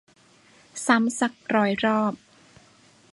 [0.85, 2.13] ซ้ำซักร้อยรอบ